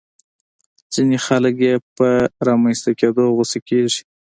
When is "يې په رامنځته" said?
1.67-2.91